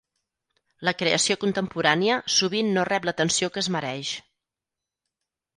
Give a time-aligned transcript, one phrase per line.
[0.87, 4.15] La creació contemporània sovint no rep l'atenció que es mereix.